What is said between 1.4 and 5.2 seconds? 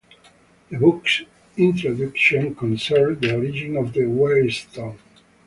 introduction concerns the origin of the weirdstone.